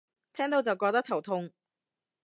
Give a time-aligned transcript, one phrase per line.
[0.33, 1.51] 聽到就覺得頭痛